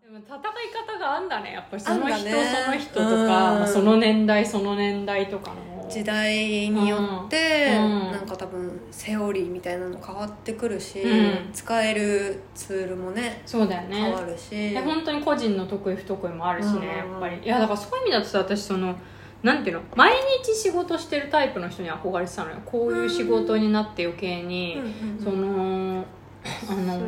[0.00, 0.40] でも戦い
[0.86, 1.52] 方があんだね。
[1.52, 3.28] やっぱりその人、その人とか、うん。
[3.28, 5.72] まあその年代その年代とかの。
[5.90, 8.12] 時代によって、うん。
[8.12, 11.52] なんか多分セオリーみたいなの変わってくるし、うん。
[11.52, 13.96] 使えるツールもねそうだよね。
[13.96, 16.84] 変わるし、で本当に個人の得意不得意もあるしね、うん。
[17.12, 17.38] やっぱり。
[17.44, 18.96] いやだからそういう意味だとさ私その
[19.42, 19.82] なんていうの？
[19.94, 22.56] 毎日仕事してるタイプの人に憧れてたのよ。
[22.64, 24.80] こういう仕事になって余計に、
[25.22, 26.04] その
[26.44, 26.98] あその？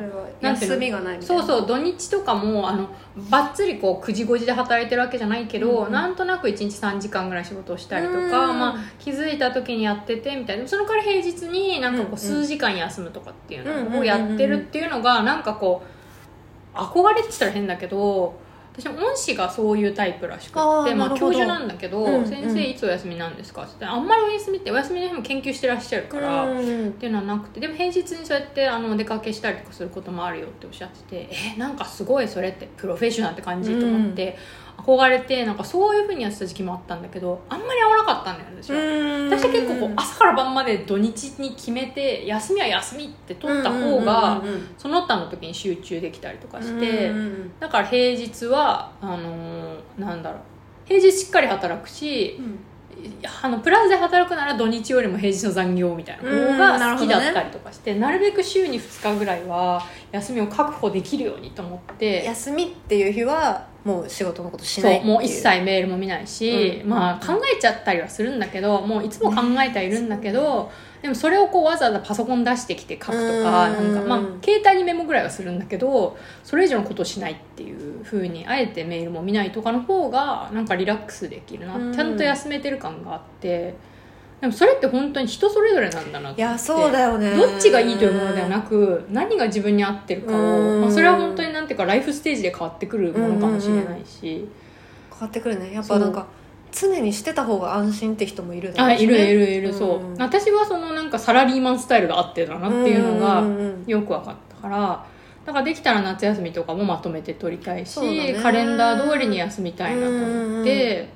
[0.41, 2.89] 休みがないみたいそうなそう土日とかもあの
[3.31, 8.21] ばっつりこう9時5時で働いてるわけじゃないけど、うんなんとなく1日3時間ぐらい仕事をしたりとか、う
[8.55, 10.67] んまあ、気づいた時にやっててみたいな。
[10.69, 15.83] そのから平日になんかこう数時間休むとかっていううんのをやってるっていうのがなんかこ
[16.75, 18.35] う憧れって言ったら変だけど
[18.77, 20.53] 私も恩師がそういうタイプらしくっ
[20.85, 26.45] てまあ、教授なんだけど、うんうん先生いつお休みなんですか?」ってあんまりお休みってお休みの日も研究してらっしゃるから。
[26.45, 34.37] うんっていうのはなくてでも平日にそうやってあのお出かけしたりとかすることもあるよっておっしゃっててえなんかすごいそれってプロフェッショナルって感じと思って、
[34.85, 38.77] 憧れてなんかそういうふうにやってた時期もあったんだけどあんまり合わなかったんだよね私は。
[38.77, 39.31] うん。
[39.31, 44.43] 私は結構こう朝から晩まで土日に決めて休みは休みって取った方が
[44.77, 47.13] その他の時に集中できたりとかして、
[47.61, 50.41] だから平日はあのーなんだろう。
[50.87, 52.59] 平日しっかり働くしうん。
[53.43, 62.25] あのプラスで働くなら土日よりも平日の残業みたいな方が好きだったりとかしてな,、るべく週に2日ぐらいは休みを確保できるようにと思って。
[62.25, 65.13] 休みっていう日はもう仕事のことしそないっていう。
[65.13, 66.89] もう一切メールも見ないし、うん。
[66.89, 70.71] まあ考えちゃったりはするんだけどもういつも考えてはいるんだけど、
[71.03, 73.95] でもそれをこうわざわざパソコン出してきて書くとか,、うん。
[73.95, 81.95] なんかまあ携帯にメモぐらいはするんだけどそれ以上のことをしないっていうふうにあえてメールも見ないとかの方がなんかリラックスできるな、うん。
[81.95, 83.75] ちゃんと休めてる感があって
[84.45, 86.43] でもそれって本当に人それぞれなんだなって。
[86.43, 87.35] いやそうだよね。
[87.35, 90.81] どっちがいいというものではなく何が自分に合ってるかを、うん。
[90.83, 94.47] まあ、それは本当になんていうかライフステージで変わってくるものかもしれないし。
[95.11, 95.73] 変わってくるね。
[95.73, 96.27] やっぱなんか
[96.73, 98.75] 常にしてた方が安心って人もいるね。
[98.79, 100.05] あいるいるいる、そう。
[100.05, 105.07] うん私はそのなんかサラリーマンスタイルが合ってたなっていうのがんんうんよく分かったから
[105.47, 108.35] だからできたら夏休みとかもまとめて取りたいし、そうだね。
[108.43, 111.09] カレンダー通りに休みたいなと思って、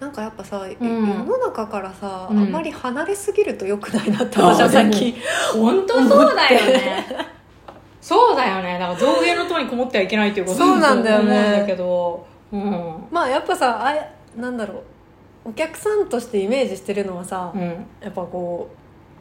[0.00, 0.70] なんかやっぱさ、ん。
[0.70, 0.78] 世
[1.24, 2.38] の中からさ、うん。
[2.38, 5.14] あまり離れすぎるとよくないなって私は最近
[5.52, 7.06] 本当そうだよね。
[8.00, 8.78] そうだよね。
[8.78, 11.60] だから造形の塔にこもってはいけないっていうことそうなんだよね。
[11.60, 13.06] だけど、うん。
[13.10, 14.74] まあやっぱさあれなんだろ
[15.44, 15.50] う。
[15.50, 17.62] お客さんとしてイメージしてるのはさ、うん。
[18.00, 18.76] やっぱこう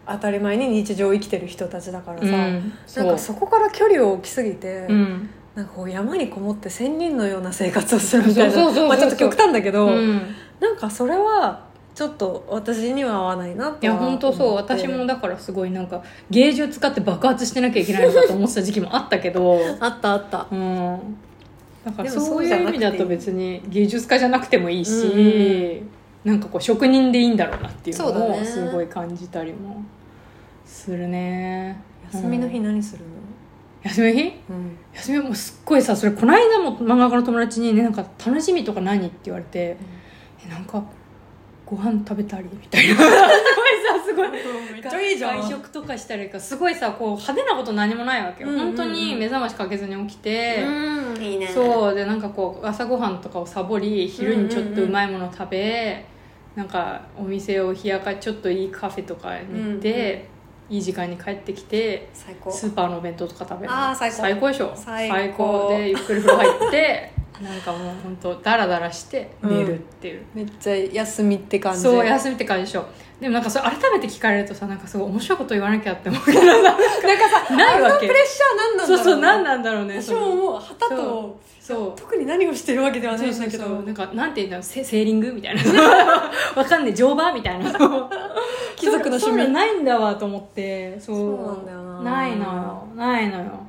[0.10, 2.74] 当たり前に日常を生きてる人たちだからさ、うん。
[2.96, 10.22] なんかそこから距離を置きすぎて、うんなんかこう山にこもって仙人のような生活をするみたいなちょっと極端だけど、うん。
[10.60, 14.54] なんかそれはちょっと私には合わないなっていや本当そう。
[14.54, 19.60] 私もだからすごいなんか芸術使って爆発してなきゃいけないのかと思ってた時期もあったけど。
[19.82, 20.46] あったあった。
[20.52, 21.18] うん。
[21.84, 25.90] だからそういう意味だと別に芸術家じゃなくてもいいし、うん
[26.24, 29.84] なんかこう職人でいいんだろうなっていうのをすごい感じたりも
[30.66, 31.82] するね。
[32.12, 33.10] 休みの日何するの、
[33.88, 34.08] 休み？
[34.08, 34.78] の日うん。
[34.94, 35.18] 休み？
[35.18, 39.06] はもうすっごいさそれこの間も漫画家の友達にねなんか楽しみとか何？
[39.08, 39.78] って言われて、
[40.46, 40.84] えなんか
[41.66, 42.50] ご飯食べたり？
[42.52, 42.96] みたいな。
[42.96, 44.30] すごいさすごい。
[44.30, 44.40] め
[44.80, 45.40] っちゃいいじゃん。
[45.42, 46.40] 外食とかしたりか。
[46.40, 48.68] すごいさこう派手なこと何もないわけよ、うんうんうん。
[48.68, 51.22] 本当に目覚ましかけずに起きて、うん。
[51.22, 51.48] いいね。
[51.48, 51.96] そう。
[51.96, 56.06] でなんかこう朝ごはんとかをサボり昼にちょっとうまいもの食べ、
[56.56, 60.30] なんかお店を冷やかちょっといいカフェとかに行って、
[60.70, 62.52] いい時間に帰ってきて最高。
[62.52, 63.90] スーパーのお弁当とか食べるの。
[63.90, 64.16] あー最高。
[64.18, 64.72] 最高でしょ？
[64.76, 65.70] 最高。
[65.70, 67.12] でゆっくり風呂入って
[67.42, 71.82] なんかもう本当ダラダラして寝るっていう、めっちゃ休みって感じ。
[71.82, 72.86] そう休みって感じでしょ
[73.20, 76.78] でもなんかそれ改めて聞かれるとさなんかすごい面白いこと言わなきゃって思うけどなんか
[77.56, 78.08] ないわけ。
[78.08, 80.02] プレッシャーなんなんだろそうそう何なんだろうね。
[80.02, 81.94] 私ももう旗とそう。
[81.96, 84.64] 特に何をしてるわけではないんそうだけどなんかなんて言うんだろう。
[84.64, 85.62] セセーリングみたいな。
[86.56, 86.94] わかんねえ。
[86.94, 87.72] 乗馬みたいな。
[88.76, 89.20] 貴族の趣味。
[89.22, 91.00] そういうのないんだわと思って。
[91.00, 91.16] そう。
[91.16, 92.12] そうなんだよな。
[92.12, 92.88] ないのよ。
[92.96, 93.67] ないのよ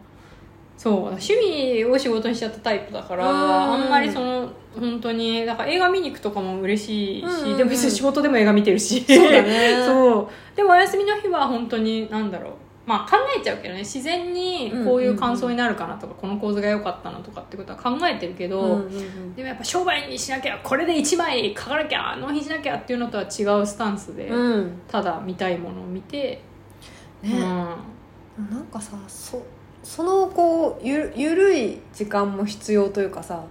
[0.78, 4.48] そう趣味を仕事にしちゃったタイプだからうんあんまりその
[4.78, 7.56] 本当にだから映画見に行くとかも嬉しいし、うんうんうん。
[7.56, 9.00] でも別に仕事でも映画見てるし。
[9.00, 9.74] そうだね。
[9.84, 10.56] そう。
[10.56, 12.52] でもお休みの日は本当になんだろう。
[12.86, 13.80] まあ考えちゃうけどね。
[13.80, 19.34] 自然にこういう感想になるかなとか、この構図が良かったなとかってことは考えてるけど、うんうんうん。
[19.34, 24.80] でもやっぱ商売にしなきゃこれで1枚書かなきゃ納品しなきゃっていうのとは違うスタンスで、うん。
[24.86, 26.40] ただ見たいものを見て、
[27.22, 27.40] ね、うん。
[27.40, 29.42] なんかさそ
[29.88, 33.42] そのこうゆゆるい時間も必要というかさ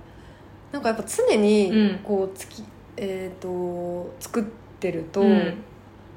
[0.71, 1.99] なんかやっぱ常にうん。
[2.03, 2.63] こうつき、
[2.95, 4.43] えー、と作っ
[4.79, 5.63] てると、うん。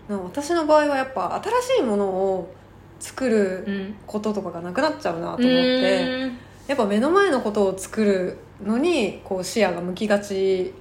[0.09, 2.55] 私の場合はやっぱ新しいものを
[2.99, 3.95] 作るうん。
[4.07, 6.39] こととかがなくなっちゃうなと思っうてーん
[6.69, 10.75] やっぱ目の前のことを作るのにこう視野が向きがち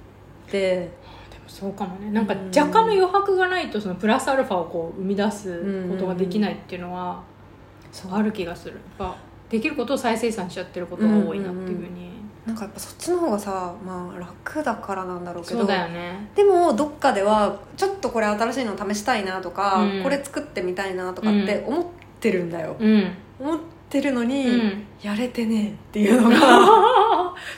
[0.52, 0.90] で
[1.30, 2.10] でもそうかもね。
[2.10, 7.22] なんか若干の余白がないとそのプラスアルファをこう生み出すことができないっていうのは
[7.90, 8.74] そうある気がする。
[8.74, 12.10] やっぱできることを再生産しちゃってることが多いなっていうふうに、
[12.46, 16.30] なんかやっぱそっちの方がさ、まあ、楽だからなんだろうけどね。
[16.34, 20.02] でもどっかではちょっとこれ新しいの試したいなとか、うん。
[20.02, 21.84] これ作ってみたいなとかって思っ
[22.20, 23.12] てるんだよ、うん。
[23.40, 24.84] 思ってるのに、うん。
[25.02, 26.36] やれてねえっていうのが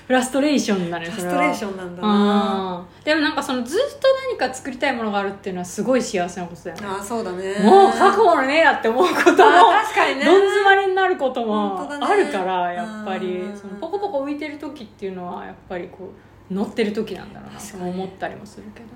[0.06, 2.87] フラストレーションだねフラストレーションなんだな。
[3.04, 6.87] でもなんかそのずっと何か作りたいものがあるっていうのはすごい幸せなことだよね。
[6.87, 7.54] ああそうだね。
[7.62, 10.25] もう覚悟のねえやって思うことも確かにね。
[10.25, 13.38] どん詰まりになることもあるからやっぱり。
[13.38, 16.10] うんそのポコポコ浮いてる時っていうのはやっぱりこ
[16.50, 17.58] う乗ってる時なんだろうな。
[17.58, 17.90] と確かに。
[17.90, 18.93] 思ったりもするけどね。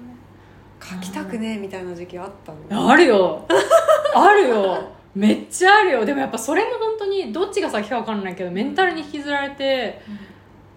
[0.82, 2.90] 書きたくねえみたいな時期あったの？
[2.90, 3.46] あるよ。
[4.14, 4.78] あるよ。
[5.14, 6.04] めっちゃあるよ。
[6.04, 10.02] でもやっぱそれも本当にどっちが先か分かんないけどメンタルに引きずられて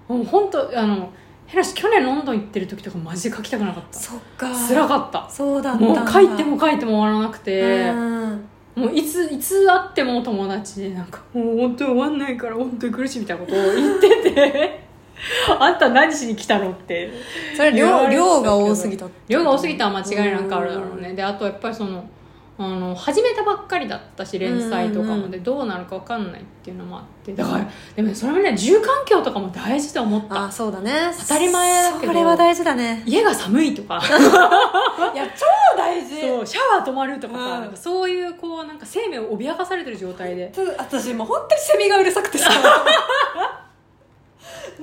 [0.09, 1.11] もう本当あの
[1.45, 3.97] ヘラシ去年ロンドン行ってる時とかマジで書きたくなかった。
[3.97, 4.47] そっか。
[4.67, 5.29] 辛かった。
[5.29, 8.45] そうだったもう書いても書いても終わらなくてうん。
[8.75, 14.79] もういついつ会っても友達でなんかもう本当に終わんないから本当に苦しいみたいなことを言ってて
[15.59, 17.11] あんた何しに来たのって。
[17.55, 21.13] それ量量が多すぎた量が多すぎたら間違いなくあるだろうね。
[21.13, 22.03] であとやっぱりその
[22.61, 27.33] あの始めたばっかりだったし連載とかもでどうなるか分かんないっていうのもあって。
[27.33, 27.65] だから
[27.95, 30.41] でもねそれもね住環境とかも大事と思った。
[30.41, 30.91] ああそうだね。
[31.21, 33.01] 当たり前だけどそれは大事だね。
[33.05, 33.95] 家が寒いとか。
[35.15, 35.45] いや超
[35.77, 36.19] 大事。
[36.19, 37.77] そうシャワー止まるとかさ、うん。
[37.77, 40.51] そういうこうなんか生命を脅かされてる状態で。
[40.77, 42.49] 私もう本当にセミがうるさくてさ。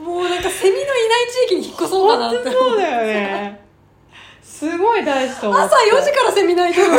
[0.02, 3.65] もうなんかセミのいない地域に引っ越そうかなってそうだよね
[4.56, 5.74] すごい大事と思って。
[5.74, 6.96] 朝4時からセミ鳴いてるの。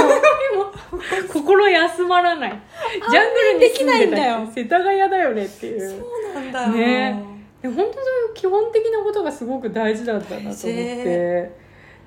[1.33, 2.51] 心休まらない。
[2.51, 4.47] ジャングルにできないんだよ。
[4.55, 5.89] 世田谷だよねっていう。
[5.89, 6.61] そうなんだ。
[6.61, 7.23] よね。
[7.63, 11.51] でも本当そういう基本的なことがすごく大事だったなと思って。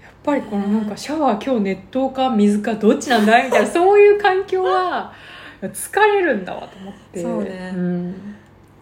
[0.01, 5.13] やっぱりこのなんかシャワー今日熱湯か水かどっちなんだいみたいなそういう環境は
[5.63, 7.23] 疲れるんだわと思って。
[7.23, 7.73] そうね。
[7.73, 8.15] ん。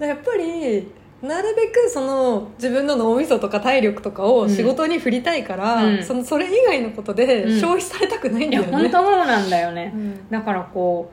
[0.00, 0.86] やっぱり
[1.22, 6.04] なるべくその自分の脳みそとか体力とかを仕事に振りたいから、うん。
[6.04, 7.60] そのそれ以外のことでうん。
[7.60, 9.92] 消費されたくないんだよね、本当そうなんだよね。
[9.94, 10.28] うん。
[10.30, 11.10] だからこ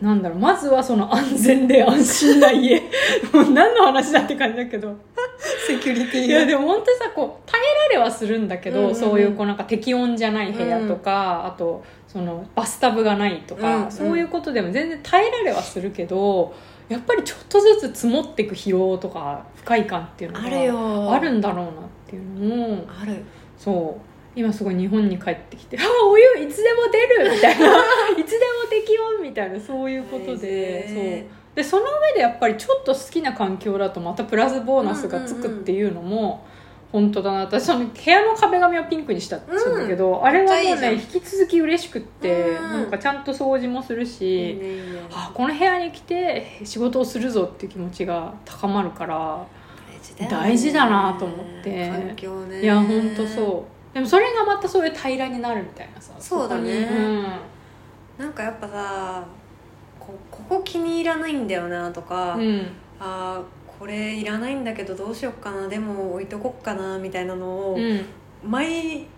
[0.00, 2.80] うなんだろうまずはその安全で安心な家。
[3.32, 4.94] もう何の話だって感じだけど。
[5.66, 8.96] セキュリティいやでも本当にさこう耐えられはするんだけど、うんうんうん。
[8.96, 13.90] そういうこうなんか適温じゃない部屋とか、あとそのバスタブがないとか、うんうん。
[13.92, 16.52] そういうことでも全然耐えられはするけど
[16.92, 20.40] やっぱりちょっとずつ積もっていく疲労とか不快感っていうの
[21.08, 21.74] があるんだろうなっ
[22.06, 23.22] ていうのもある。
[23.56, 24.12] そう。
[24.34, 27.32] 今すごい日本に帰ってきて「ああお湯いつでも出る!
[27.36, 27.66] 」みたいな
[28.16, 29.60] 「いつでも適温!」みたいな。
[29.60, 30.88] そういうことで。
[30.88, 30.98] そう。
[30.98, 36.46] へでその上でやっぱりちょっと好きな環境だとまたプラスボーナスがつくっていうのも
[36.92, 37.38] 本当だな。
[37.40, 42.62] 私その部屋の壁紙はピンクにしたって言うんだけど、あれはもうね引き続き嬉しくって、うん。
[42.62, 49.46] なんかちゃんと掃除もするし、いいねいいねあこの部屋に来て仕事をするぞっていう気持ちが高まるから。
[50.28, 51.88] 大事だなと思って。
[51.88, 52.62] 環境ね。
[52.62, 53.94] いや本当そう。
[53.94, 56.86] でもそれがまたそういう平らになるみたいなさそうだね。
[58.18, 58.24] こに。
[58.26, 59.24] なんかやっぱさ
[59.98, 62.66] こここ気に入らないんだよなとか、うん、うん。
[63.00, 68.04] あーこれいらないんだけどどうしよっかなでも置いとこっかなみたいなのを、うん。
[68.48, 69.08] 毎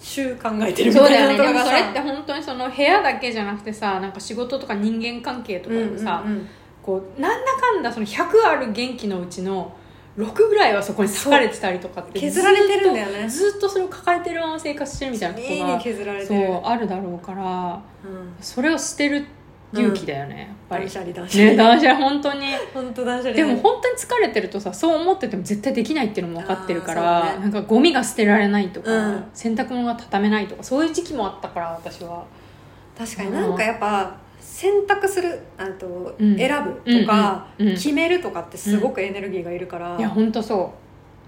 [0.00, 1.52] 週考えてるみそうだたいなよね。
[1.52, 6.48] でもそれって本当にその部屋だけじゃなくてさなんか仕事とか人間関係とかでもさ、うんうんうん。
[6.82, 9.76] こうなんだかんだその100ある元気のうちの
[10.16, 13.28] 6ぐらいはそこに裂かれてたりとかって削られてるんだよね。
[13.28, 18.34] ずっとずっとそれを抱えてるまま生活してるみたいなとこが削られてそるうあるだろうからうん。
[18.40, 19.26] それを捨てる
[19.80, 20.84] 勇気だよね、やっぱり。
[20.84, 21.50] 断捨離断捨離。
[21.50, 22.46] ね断捨離本当に。
[22.74, 23.34] 本当断捨離。
[23.34, 27.38] でも本当に疲れてるとさそう思ってても絶対できないっていうのも分かってるから、ね。
[27.40, 29.24] なんかゴミが捨てられないとか、うん。
[29.34, 32.24] 洗濯物が畳めないとかそういう時期もあったから私は。
[32.98, 36.36] 確かになんかやっぱ選択するあと、うん。
[36.36, 37.76] 選ぶとか、うんうんうん。
[37.76, 40.72] 決めるとかってすごくエネルギーがいるから、いや本当そ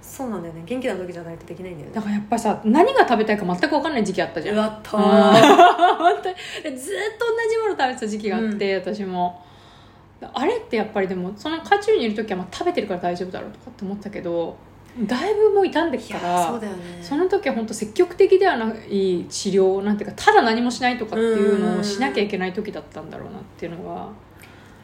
[0.00, 0.62] そうなんだよね。
[0.64, 4.57] 元気な時じゃないとできないんだよだからやっぱりさ何が食べたいか全く分かんない時期あったじゃん。
[4.57, 5.02] うわったうん。
[5.99, 6.35] 本当に。
[6.62, 9.45] でずっと同じもの食べてた時期があって、私も。
[10.35, 14.57] あれってやっぱりでもその渦中にいる時はまあ食べてるから大丈夫だろうとかって思ったけど
[15.07, 16.99] だいぶもう傷んできいたらやそうだよね。
[17.00, 24.09] その時は本当積極的ではない治療なんていうかただ何もしないとかっていうのをしなきゃいけない時だったんだろうなっていうのが。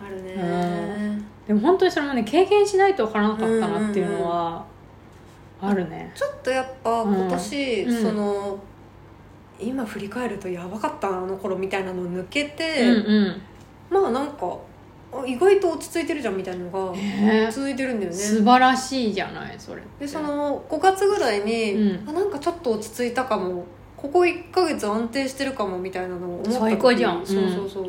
[0.04, 4.66] あるね、うでも本当にそれもね経験しないと分からなかったなっていうのは
[5.68, 6.12] あるね。
[6.14, 8.02] ちょっとやっぱ今年、うん。
[8.02, 8.58] その
[9.60, 14.02] 今振り返るとやばかったなあの頃みたいなのを抜けて、うんうん。
[14.02, 14.56] まあなんか
[15.12, 18.16] あ意外と落ち着いてるじゃんみたいなのがね続いてるんだよね。
[18.16, 22.08] 素晴らしいじゃないそれでその5月ぐらいに、うん。
[22.08, 23.64] あなんかちょっと落ち着いたかも。
[23.96, 27.20] ここ1ヶ月安定してるかもみたいなのを思った時最高じゃん。
[27.20, 27.26] うん。
[27.26, 27.84] そうそうそう、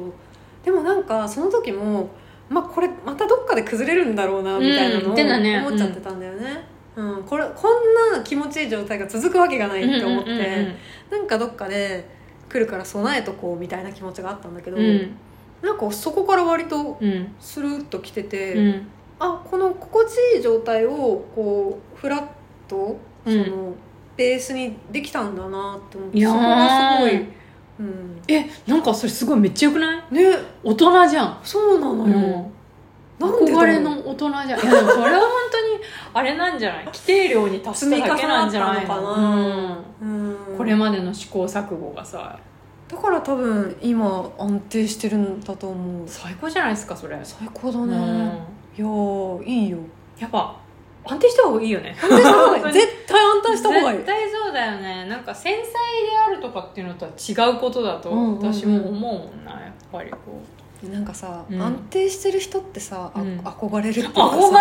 [0.63, 2.10] でもなんかその時も
[2.48, 5.65] まあこれまたどっかで崩れるんだろうなみたいなのうん。
[5.65, 10.75] を思っちゃってたんだよね、うんこれこんな気持ちいい状態が続くわけがないって思って、うんうん
[11.12, 12.08] なんかどっかで
[12.50, 14.84] 来るから備えとこうみたいな気持ちがあったんだけど、うん。
[14.84, 15.16] うん
[15.62, 18.88] なんかそこから割とうんスルッと来てて、うん。
[19.20, 22.24] あこの心地いい状態をこうフラッ
[22.68, 23.38] とそうん。
[23.50, 23.74] の、
[24.18, 27.16] ベースにできたんだなって思ってそこがすごい、
[27.80, 30.14] うん、えなんかそれすごいめっちゃよくない？
[30.14, 30.38] ね。
[30.64, 31.40] 大人じゃん。
[31.44, 32.52] そうなのよ、
[33.20, 34.48] なん憧れの大人じゃん。
[34.48, 35.75] いやでもそれは本当に
[36.15, 36.86] あれなんじゃない？
[36.86, 38.88] 規定量に達しただけなんじゃないの？
[38.88, 40.38] かのうん。
[40.50, 40.57] うん。
[40.57, 42.39] これまでの試行錯誤がさ。
[42.88, 46.07] だから多分今安定してるんだと思う。
[46.07, 47.89] 最高じゃないですかそれ、最高だうん。
[47.89, 47.95] ね、
[48.77, 49.77] いやーいいよ。
[50.17, 50.55] やっぱ
[51.03, 51.95] 安定した方がいいよね。
[52.01, 52.74] 安定した方がいい。
[52.74, 53.98] 絶対安定した方がいい。
[53.98, 55.05] 絶対そうだよね。
[55.05, 58.53] なんか繊細であるとかっていうのとは違うことだとうんうんうん。
[58.53, 59.10] 私も思うも
[59.41, 60.54] んなやっぱりこう
[60.92, 61.62] なんかさ、うん。
[61.62, 63.39] 安定してる人ってさ、あうん。
[63.39, 64.54] 憧れるっていうか憧れなのさそう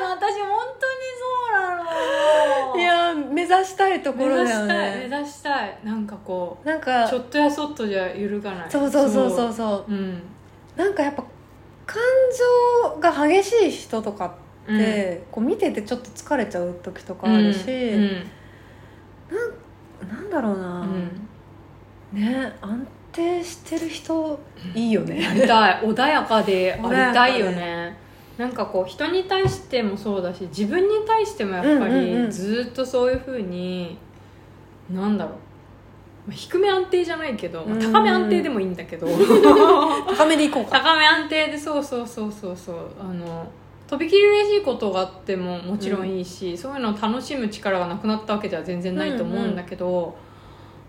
[0.00, 0.08] な。
[0.08, 2.76] の私本当にそうなの。
[2.80, 5.78] いやー目指したいとこ目ろだよ指したいね目指したい。
[5.84, 8.70] なんかこなんかうちょっとやそっとじゃ揺るがない。
[8.70, 9.92] そうそうそうそうそう。
[9.92, 9.94] う。
[9.94, 10.22] ん。
[10.76, 11.22] なんかやっぱ
[11.86, 12.00] 感
[12.94, 18.26] 情が激しい人とかって、こう見ててちょっと疲れちゃう時とかあるし、うん
[20.08, 21.28] なんだろうな、うん。
[22.12, 24.38] ね安定してる人
[24.74, 25.82] いいよね、やりたい。
[25.82, 27.96] 穏やかで ありたいよね。
[28.38, 32.26] なんかこう人に対してもそうだし自分に対してもやっぱうんうんうん。
[32.26, 33.98] りずっとそういうふうに
[34.90, 35.34] なんだろう。
[36.28, 37.92] まあ低め安定じゃないけど、まあうん。
[37.92, 39.06] 高め安定でもいいんだけど。
[40.16, 40.80] 高めでいこうか。
[40.80, 42.76] 高め安定でそうそうそうそうそう。
[43.00, 43.46] あの
[43.92, 50.16] とびきり嬉しいことがあってももちろんいいし、そういうのを楽しむ力がなくなったわけでは全然ないと思うんだけど、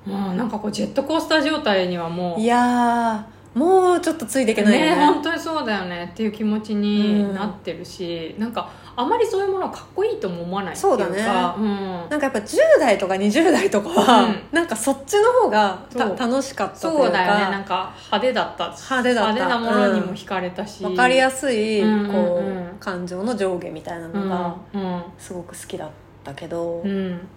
[0.05, 4.95] まあなんかこうジェットコースター状態にはもういやーもうちょっとついていけないよね。
[4.95, 6.09] ね本当にそうだよね。
[6.11, 11.57] っていう気持ちになってるし、なんかあまりそういうものはかっこいいとも思わないっていうかそうだね。
[11.57, 12.09] うん。
[12.09, 14.43] なんかやっぱ10代とか20代とかは、うん。
[14.51, 17.03] なんかそっちの方がた楽しかったというか。
[17.03, 17.51] そうだよね。
[17.51, 18.63] なんか派手だった。
[18.69, 19.47] 派手だった。
[19.47, 22.11] なものにも惹かれたし、分かりやすい、うんうんうん。
[22.11, 22.43] こ
[22.75, 25.03] う感情の上下みたいなのがうん。
[25.19, 25.89] すごく好きだっ
[26.23, 27.11] たけど、うん。
[27.11, 27.27] なんか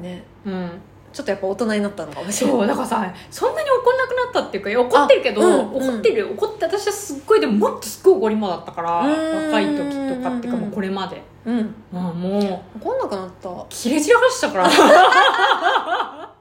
[0.00, 0.22] ね。
[0.46, 0.70] うん
[1.18, 2.56] ちょっとやっぱ大人になったのかもしれない。
[2.58, 5.86] そうだからさそんなに怒んなくなったっていうか怒ってるけど、あうんうん。
[5.88, 11.74] 怒ってる怒って私はすっごいでももっとすっごい怒り魔だったから若い時とかっていうかもうこれまで、うん。
[11.90, 13.66] まあ、もう怒んなくなった。
[13.68, 14.68] 切れ散らかしたから。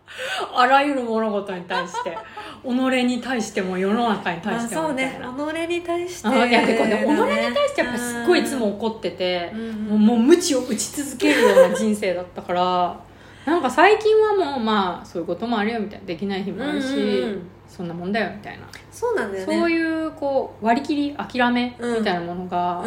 [0.55, 2.17] あらゆる物事に対して
[2.63, 9.71] 己に対しても世の中に対してあそうねもみたいな、己に対してあいやでこれね己に対してやっぱすっごいいつも怒っててう、ん。
[9.87, 12.99] もうもう無知を打ち続けるような人生だったから
[13.47, 17.49] なんか最近はもうまあそういうこともあるよみたいなできない日もあるし、うんうんうん。
[17.65, 19.57] そんなもんだよみたいな、そうなんだよね。
[19.59, 22.83] そういうこう割り切り諦めみたいなものが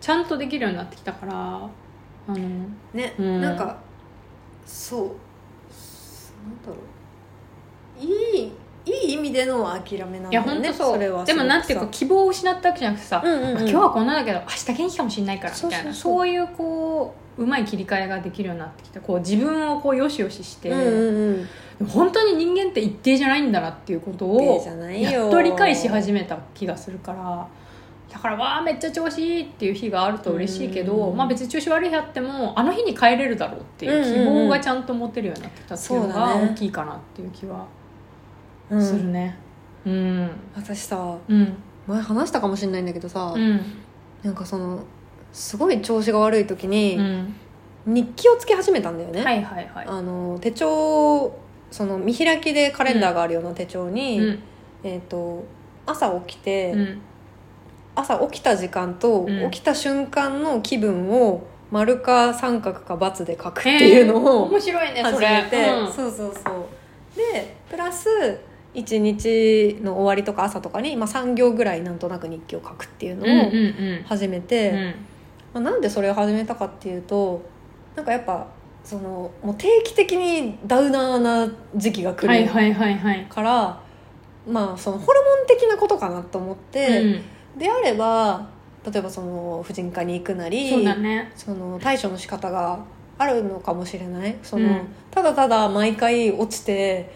[0.00, 1.70] ちゃんとできるようになってきたからあ
[2.28, 2.36] の
[2.94, 3.40] ね、うん。
[3.42, 3.76] なんか
[4.64, 5.12] そうなんだ
[6.68, 6.74] ろ
[8.00, 8.02] う。
[8.02, 8.52] いい
[8.84, 10.98] いい意味での諦めなんいやだよね本当そう。
[10.98, 11.24] れは。
[11.24, 13.54] でもなんていうか希望を失ったわけじゃなくてさ、うんうんうん。
[13.54, 15.92] まあ今日はこんなだけど明日元気かもしれないからみたいな。
[15.92, 19.00] そういうこううまい切り替えができるようになってきた。
[19.00, 21.46] こう自分をこうよしよしして、うんうん
[21.80, 21.86] うん。
[21.86, 24.62] 本当に人間って一定じゃないんだなっていうことを
[24.92, 27.48] やっと理解し始めた気がするから。
[28.12, 37.66] だからわあめっちゃ調子いいっていう日があると嬉しいけど、うんまあ、別に調子悪い日あってもあの日に帰れるだろうっていう希望がちゃんと持てるようになってきたっていうのが大きいかなっていう気は
[38.68, 38.84] うん。
[38.84, 39.34] するね。
[39.86, 40.30] うん。
[40.54, 41.54] 私さうん。
[41.86, 43.60] 前話したかもしれないんだけどさ、うん。
[44.22, 44.84] なんかその
[45.32, 47.34] すごい調子が悪い時にうん。
[47.84, 49.86] 日記をつけ始めたんだよね、はいはいはい。
[49.86, 51.36] あの手帳
[51.70, 54.38] その見開きでカレンダーがあるような手帳に、うん。
[54.84, 55.44] えー、と
[55.86, 57.00] 朝起きて、うん。
[57.94, 59.50] 朝起きた時間と、うん。
[59.50, 65.92] 起きた瞬間の気分を丸か三角か×で書くっていうのを面白いねそ始れめて、うん。
[65.92, 66.66] そうそうそう。
[67.16, 68.38] でプラス
[68.74, 74.04] 一日の終わりとか朝とかに、まあ、3行ぐらいなんとなく日記を書くっていうのをうん。
[74.04, 74.94] 始めて、うん
[75.52, 77.42] まあ、なんでそれを始めたかっていうと
[77.94, 78.46] なんかやっぱ
[78.84, 83.26] そのもう定期的にダウナーな時期が来るはいはいはいはい。
[83.28, 83.80] から、
[84.48, 87.22] まあそのホルモン的なことかなと思って、
[87.54, 87.58] うん。
[87.58, 88.48] であれば
[88.90, 91.30] 例えばその婦人科に行くなりそうだね。
[91.36, 92.80] その対処の仕方が
[93.18, 94.36] あるのかもしれない。
[94.42, 94.80] その、うん。
[95.10, 97.14] ただただ毎回落ちて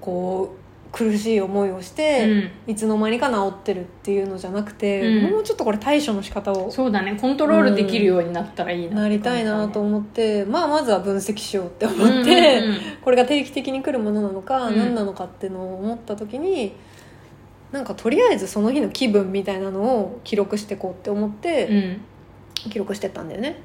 [0.00, 2.72] こう苦しい思いをして、うん。
[2.72, 5.30] いつの間にか治ってるっていうのじゃなくて、うん。
[5.32, 7.16] もうちょっとこれ対処の仕方をそうだね。
[7.20, 12.62] コントロールできるようになったらいいななりたいなと思って、まあ、まずは分析しようって思って、
[13.02, 14.78] これが定期的に来るものなのか、うん。
[14.78, 16.74] 何なのかっていうのを思った時に
[17.72, 22.00] なんかとりあえずその日の気分みたいなのを記録していこうって思って、うん。
[22.68, 23.56] 記録してったんだよね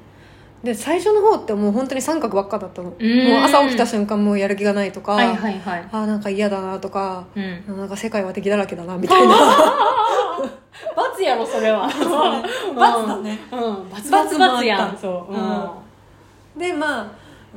[0.66, 3.28] で最初の方ってもう本当に三角ばっかだったの、うん。
[3.28, 5.88] もう朝起きた瞬間もうやる気がないとか、はいはいはい。
[5.92, 7.78] あーなんか嫌だなとかうん。
[7.78, 9.34] なんか世界は敵だらけだなみたいな。
[10.96, 11.86] 罰やろそれは。
[12.74, 13.38] 罰だね。
[13.52, 13.88] うん。
[13.88, 15.32] 罰罰罰罰やんそう。
[15.32, 16.60] うん。
[16.60, 17.06] でまあ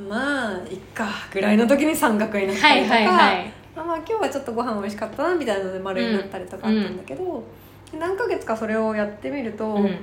[0.07, 7.43] まあいっかぐらいの時に三角になったはいりとか、はいはいあまあ今日はちょっとご飯美味しかったなみたいなので丸になったりとかあったんだけど、
[7.97, 9.97] 何ヶ月かそれをやってみると、うん。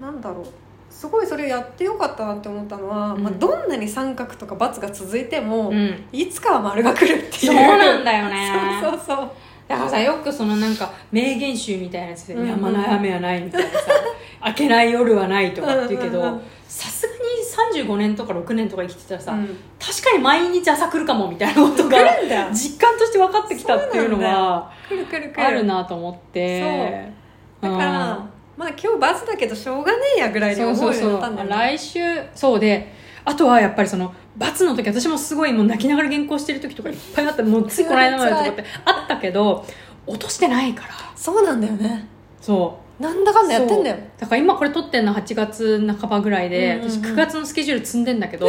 [0.00, 0.46] なんだろう
[0.92, 3.22] すごいそれやってよかったなって思ったのは、うん。
[3.22, 6.04] まあ、どんなに三角とか×が続いても、うん。
[6.12, 7.52] いつかは丸が来るっていう。
[7.52, 8.80] そうなんだよね。
[8.82, 9.30] そうそうそう。
[9.68, 12.48] だからさよくそのなんか名言集みたいなやつで「うんうん。
[12.50, 13.76] 山の雨はない」みたいなさ
[14.46, 19.56] 「明けない夜はない」とかって言うけどさすがに35年とか6年とか生きてたらさ、うん。
[19.78, 21.98] 確かに毎日朝来るかもみたいなことが
[22.52, 24.70] 実感として分かってきたっていうのは
[25.36, 27.10] あるなと思って。
[27.62, 31.54] だから、まあ今日バスだけどしょうがねえやぐらいにそう思そうようになったんだよね。
[31.54, 32.00] 来週
[32.34, 32.92] そうで
[33.24, 37.42] あとはやっぱりその罰の時私もすごいもう泣きながら原稿してる時とかいっぱいあった。
[37.42, 39.64] もうついこの間までとかってあったけど
[40.06, 40.94] 落としてないから。
[41.14, 42.08] そうなんだよね。
[42.40, 42.82] そう。
[43.02, 43.96] なんだかんだやってんだよ。
[44.18, 46.90] だから今これ撮ってんの8月半ばぐらいで、うんうんうん。
[46.90, 48.48] 私9月のスケジュール積んでんだけど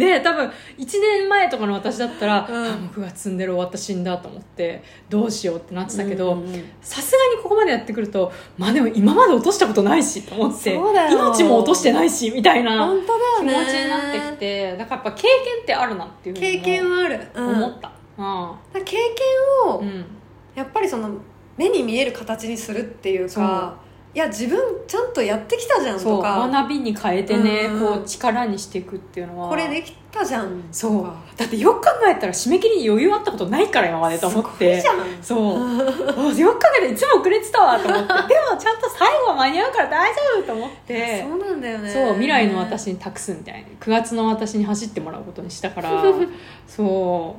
[0.00, 0.52] で多分1
[1.00, 2.66] 年前とかの私だったら、うん。
[2.66, 6.64] あもう9月積んでる終わった死んだと思ってどうしようってなってたけどうんうんうん。
[6.80, 12.92] さすがにここまでやってくるとまあでも今まで落としたことないしと思って命も落としてないしみたいな
[13.38, 13.52] 気持ち
[13.84, 17.48] になってきてだからやっぱ経験ってあるなっていう経験はある、うん。
[17.50, 19.86] 思った、だから経験を、うん。
[19.86, 20.04] うん
[20.54, 21.10] やっぱりその
[21.56, 23.76] 目に見える形にするっていうか
[24.12, 27.80] いや自分ちゃんとやってきたじゃんそうとか学びに変えてね、うん。
[27.80, 29.48] こう力にしていくっていうのは。
[29.48, 31.04] これできたじゃんそう。
[31.36, 34.82] だってよく考えたら締め切りに余裕あったことないから今までと思って。
[35.22, 35.58] そう。
[35.58, 35.84] あ
[36.32, 38.08] よく考えたらいつも遅れてたわと思って。
[38.34, 41.22] でもちゃんと最後は間に合うから大丈夫と思って。
[41.22, 41.88] そうなんだよね。
[41.88, 43.68] そう未来の私に託すみたいな。
[43.78, 46.02] 9月の私に走ってもらうことにしたから。
[46.66, 47.36] そ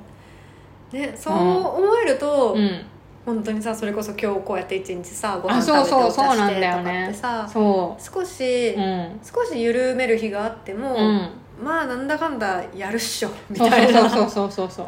[0.93, 2.85] ねそう思えると、ううん
[3.25, 7.07] 本当にさそれこそ今日こうやって一日さごあ飯食べてお茶してとかっだよね。
[7.11, 9.19] てさそ少し、ううん。
[9.23, 11.29] 少し緩める日があっても、うん。
[11.63, 14.09] まあなんだかんだやるっしょみたいな。
[14.09, 14.87] そうそうそうそうそう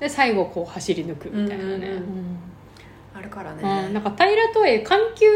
[0.00, 2.47] で最後こう走り抜くみたいなね、うんうんうんうん
[3.18, 5.26] あるからね、うん、なんか平とえ緩急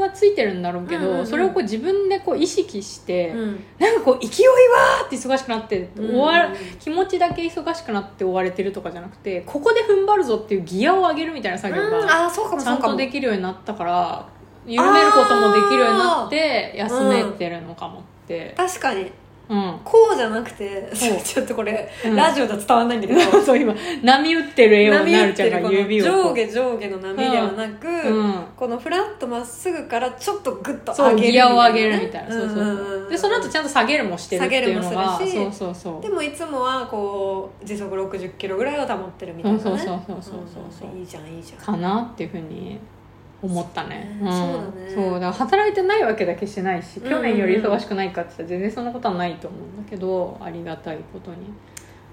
[0.00, 1.26] はついてるんだろうけど、うんうんうん。
[1.26, 3.64] それをこう自分でこう意識して、うん。
[3.78, 14.28] なんかこう勢いわーって忙しくなって、うん終わる気持ちだけ忙しくなって追われてるとかじゃなくてここで踏ん張るぞっていうギアを上げるみたいな作業うんがちゃんとできるようになったから
[14.66, 19.10] 緩めることもできるようになって休めてるのかもって、確かに
[19.48, 19.80] うん。
[19.84, 21.18] こうじゃなくてそう。
[21.22, 22.16] ちょっとこれ、うん。
[22.16, 23.20] ラジオでは伝わんないんだけど。
[23.42, 26.34] そう今波打ってる絵を波なるちゃんが打ってるこの指をこう。
[26.36, 28.34] 上下上下の波ではなく、うん。
[28.56, 35.32] このフラッとまっすぐからちょっとグッとそう上げるギアを上げねるみたいな、そうそうでその後ちゃんと下げるもしてるっていうのが下げるもするし。
[35.32, 36.02] そうそうそう。
[36.02, 39.62] でもいつもはこう時速60キロぐらいを保ってるみたいなね。
[39.62, 40.90] そうそうそうそうそうそう。
[40.90, 41.00] うん。
[41.00, 41.64] いいじゃんいいじゃん。
[41.64, 42.78] かなっていうふうに
[43.44, 44.32] 思ったね、ねん。
[44.32, 44.94] そうだね。
[44.94, 47.10] そうだから働いてないわけだけしてないしうん。
[47.10, 51.36] 去年より忙しくないかって言ったら全然そんなことはないと思うんだけどありがたいことに、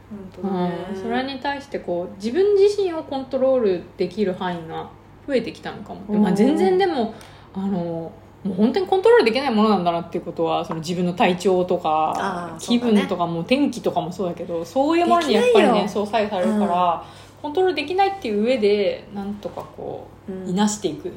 [0.10, 0.88] 本当だね。
[0.92, 4.90] うん、それに対してこう自分自身をコントロールできる範囲が
[5.26, 7.14] 増えてきたのかも、まあ、うん全然でも
[7.54, 8.12] あの
[8.44, 17.06] もう本当にコントロールできないものなんだなっていうことはその自分の体調とか気分とかも天気とかもそうだけどそういうものにやっぱりねそう左右されるから、
[17.42, 20.50] コントロールできないっていう上でなんとかこううん。
[20.50, 21.12] いなしていく、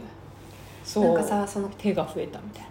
[0.85, 1.05] そう。
[1.05, 2.69] なんかさその手が増えたみたいな。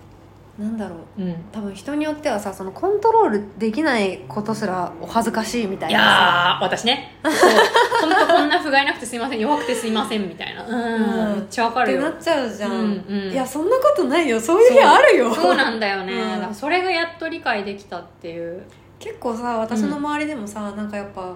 [0.66, 1.22] んだろう。
[1.22, 6.06] な、うん、多分人によってはさそのコントロールできないことすらお恥ずかしいみたいいなさ。
[6.06, 7.16] やー私ね。
[7.24, 7.32] そう。
[8.02, 10.66] 本当こんな不甲斐なくてすいません弱くてすいませんみたいな。
[10.66, 11.36] うん、うん。
[11.38, 12.00] めっちゃわかるよ。
[12.00, 13.32] ってなっちゃうじゃん、うんうん。
[13.32, 14.40] いやそんなことないよ。
[14.40, 15.34] そういう日あるよ。
[15.34, 16.32] そうなんだよね、うん。
[16.34, 18.64] だからそれがやっと理解できたっていう。
[19.00, 21.34] 結構さ私の周りでもさ、なんかやっぱ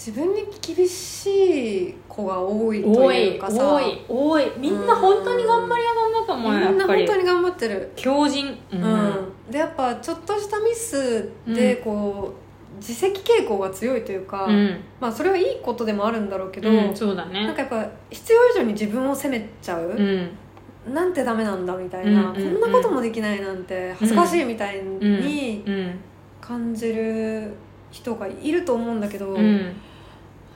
[0.00, 3.74] 自分に厳しい子が多いと多いいうかさ。
[3.74, 6.78] 多い多いみんな本当に頑張り屋なんだと思うよみん。
[6.78, 7.06] なやっぱり。
[7.06, 7.92] 本当に頑張ってる。
[7.96, 8.58] 強靭。
[8.72, 20.94] ううん、でやっぱちょっとしたミスでこう、自責傾向が強いというか、うん、まあそれはいいことでもあるんだろうけど、うんそうだなんねかやっぱ必要以上に自分を責めちゃう、うん。
[20.94, 22.60] なんてダメなんだみたいな、うんうんうん。
[22.60, 26.00] こんなこともできないなんて恥ずかしいみたいにうん。
[26.40, 27.52] 感じる
[27.90, 29.76] 人がいると思うんだけど、うん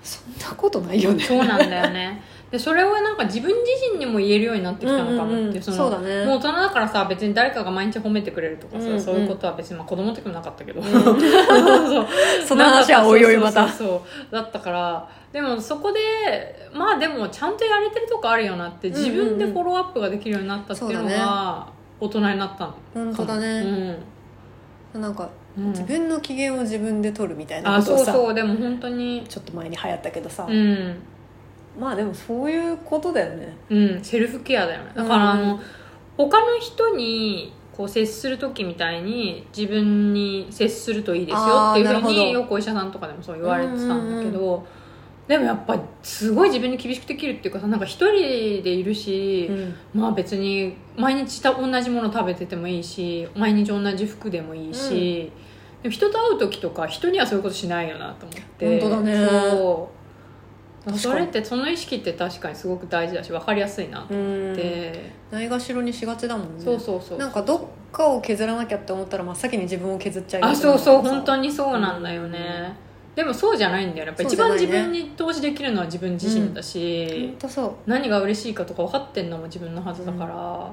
[0.05, 1.25] そんなことないよね。
[1.25, 2.23] そうなんだよね。
[2.53, 5.63] でそれをなんか自分自身にも言えるようになってきたのかもって、うんうんうん。
[5.63, 6.25] そうだね。
[6.25, 9.01] もう大人だからさ別に誰かが毎日褒めてくれるとかさ、うんうん。
[9.01, 11.11] そういうことは別にまあ子供の時もなかったけど、んそうそ
[12.03, 12.07] う
[12.47, 13.99] その話はおいおいまたそうそうそう
[14.31, 15.99] そうだったからでもそこで
[16.73, 21.67] まあでもちゃんとやれてるとこあるよなって自分でフォローアップができるようになったっていうのが
[21.99, 23.97] 大人になったのかも本当だね、なん
[25.15, 25.71] かうん、うん。
[25.71, 29.25] 自分の機嫌を自分で取るみたいなあそうことをさそうでも本当に。
[29.29, 30.97] ちょっと前に流行ったけどさ、うん。
[31.79, 33.57] まあでもそういうことだよね。
[33.71, 34.93] うん、セルフケアだよね。
[34.95, 35.61] だからあの、
[36.17, 44.65] 他の人にこう接する時みたいに自分に接するといいですよっていうふうによくお医者さんとかでもそう言われてたんだけど、
[45.27, 50.01] でもやっぱすごい自分に厳しくできるっていうかさなんか一人でいるし、うん。
[50.01, 55.33] まあ別に毎日た同じもの食べててもいいし毎日同じ服でもいいし、
[55.83, 58.81] でも人と会う時とか人にはそういうことしないよなと思って。
[58.81, 59.27] 本当だね。
[59.27, 60.99] そう。
[60.99, 66.63] それってその意識って確かにすごく大事だし分かりやすいなとうん思って、ないがしろにしがちだもんね。
[66.63, 67.19] そうそうそう。
[67.19, 67.61] なんかどっ
[67.91, 71.01] かを削らなきゃって思ったら真っ先に自分を削っちゃいがあちそうそう。
[71.01, 72.77] 本に当にそうなんだよね、
[73.15, 74.09] でもそうじゃないんだよね。
[74.09, 75.01] やっぱ一番自そうじゃないね。
[75.01, 77.73] 分に投資できるのは自分自身だし、本当そう。
[77.87, 80.73] 何が嬉しいかとか分かってんのも自分のはずだから、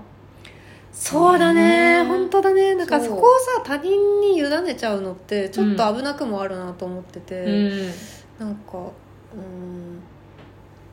[0.92, 2.04] そうだね。
[2.04, 2.04] ね。
[2.04, 2.76] 本当だね。
[2.76, 7.92] なんかそうそこをさ他人に委ねちゃうのってちょっと危なくもあるなと思ってて、うん。
[8.40, 10.02] なんかうん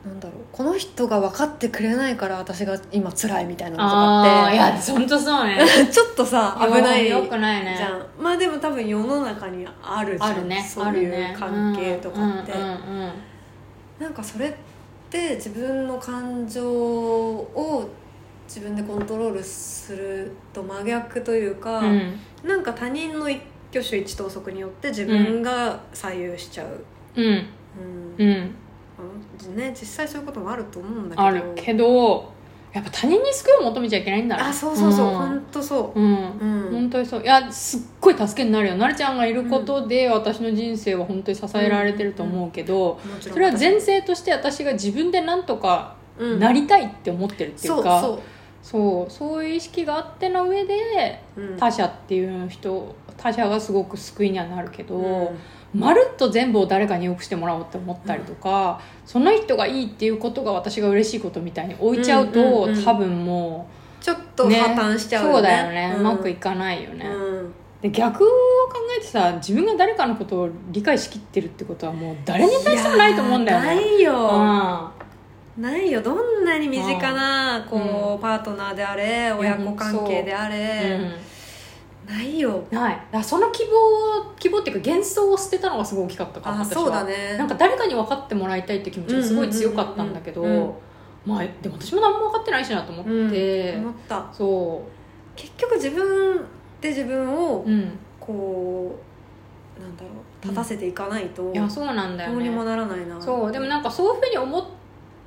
[0.09, 0.43] なんだろう。
[0.53, 4.51] この人が分かってくれないから私が今辛いみたいなのとあかって。
[4.51, 5.59] あいや本当そうね。
[5.91, 7.09] ちょっとさ危ない。
[7.09, 7.75] よくないね。
[7.77, 8.07] じゃん。
[8.19, 10.31] まあでも多分世の中にあるじゃん。
[10.31, 12.75] あるねそういう関係とかって、うんうんうんう
[13.07, 13.13] ん。
[14.01, 14.53] なんかそれっ
[15.11, 17.89] て自分の感情を
[18.47, 22.19] 自分でコントロールすると真逆というか、うん。
[22.45, 23.41] なんか他人の一
[23.71, 26.85] 挙手一投足によって自分が左右しちゃう、
[27.17, 27.47] うん。
[28.19, 28.27] うん。
[28.27, 28.55] うん
[29.55, 31.23] ね、実際そういうこともあると思うんだけど。
[31.23, 32.33] あるけど
[32.73, 35.15] やっぱ他人に救いを求めちゃいけないんだねあそうそうそう、ん。
[35.15, 35.99] 本当そう。
[35.99, 36.07] うん。
[36.07, 36.71] うん。
[36.71, 37.23] 本当にそう。
[37.23, 38.77] いやすっごい助けになるよ。
[38.77, 43.35] なるちゃんがいることで、私の人生は本当に支えられてると思うけど、もちろん。
[43.35, 46.39] それは前提として私が自分で何とかうん。
[46.39, 48.21] なりたいって思ってるっていうか、そうそう
[48.63, 49.07] そ
[49.39, 51.57] ういう意識があっての上でそう、うん。
[51.57, 55.39] 他者っていう人他者がすごく救いにはなるけど、うん。
[55.75, 63.69] まるっと全部を誰かに良くしてもらおうって思ったりとか、その人がいいっていうことが私が嬉しいことみたいに置いちゃうと、うんうんうん多分も
[64.01, 65.35] ちょっとう、ね、破綻しちゃうよね。
[65.35, 67.53] そうだよね、うまくいかかないよね、うん。
[67.83, 68.33] で逆を考
[68.97, 73.97] えてさ自分が誰かのことを理解しきってるってことはもう誰に対してもないと思うんだよね。
[73.99, 75.08] いやないよ、うん
[75.59, 76.01] ないよ。
[76.03, 81.01] どんなに身近なこう、パートナーであれ親子関係であれ、
[82.07, 82.65] ないよ。
[82.71, 82.95] ない。
[82.95, 86.83] だからその希望希望っていうか幻想を捨てたのがすごい大きかったかもあ私は。
[86.83, 87.37] そうだね。
[87.37, 90.57] なんか誰かに分かってもらいたいって気持ちがすごい強かったんだけどうんうん。
[90.57, 90.75] うんうん
[91.27, 94.27] まあでも私も何も分かってないしなと思って、思った。
[94.33, 94.83] そ
[95.37, 96.41] 結局自分
[96.81, 97.99] で自分をううん。
[98.19, 98.99] こ
[99.79, 103.53] うなんだろう立たせていかないと、いやそうなんだよどうにもねならないなそう。
[103.53, 104.65] でもなんかそういうふうに思っ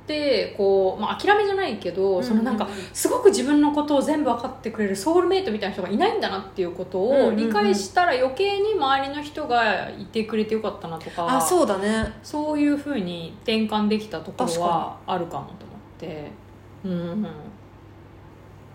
[0.06, 7.36] てこう、まあ、諦めじゃないけど、うんそのなんかすごく自分のことを全部分かってくれるソウルメイトみたいな人がいないんだなっていうことをうんうんうん。
[7.36, 12.12] 理解したら余計に周りの人がいてくれてよかったなとかあそうだね。
[12.22, 16.30] そういうふうに転換できたところはあるかもと思って。
[16.84, 17.26] うんうん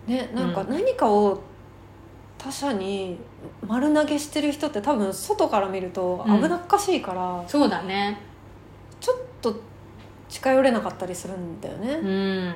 [0.07, 0.69] ねなんかうん。
[0.69, 1.41] 何かを
[2.37, 3.17] 他者に
[3.65, 8.19] 丸投げしてる人って多分外から見ると危なっかしいから、そうだね。
[8.99, 9.59] ちょっと
[10.29, 12.53] 近寄れなかったりするんだよね、うん。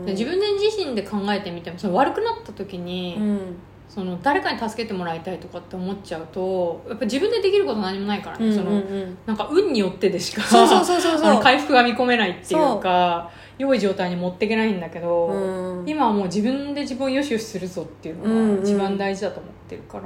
[0.00, 0.06] うん。
[0.06, 3.40] で自分で自身で考えてみてもその悪くなった時に、うん。
[3.88, 10.42] その誰かに助けてもらいたいとかって思っちゃうとやっぱ自分でできること何もないからね、そのうんなんか運によってでしか
[11.42, 15.88] 回復が見込めないっていうか良い状態に持っていけないんだけど、うん。
[15.88, 18.48] 今はもう自分で自分を良し良しするぞっていううんうん。
[18.50, 20.04] のが一番大事だと思ってるから、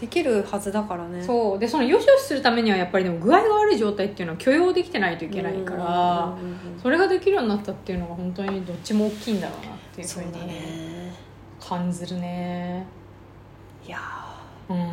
[0.00, 1.22] できるはずだからね。
[1.22, 1.58] そう。
[1.58, 6.34] でその良し良しするためにはやっぱりでも具合が悪い状態っていうのは許容できてないといけないから、
[6.82, 11.12] それができるようになったっていうのが本当にどっちも大きいんだろうなっていうふそうにね。
[11.60, 12.86] 感じるね。
[13.86, 13.98] いや
[14.70, 14.90] うん。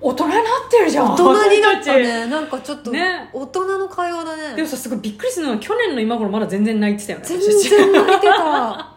[0.00, 3.30] 大人になってるじゃん大人になった私ねなんかちょっとね。
[3.32, 4.42] 大人の会話だね。
[4.42, 8.92] たちでもさすごいびっくりするのは去年の今頃まだ全然泣いてたよね全私然泣いてた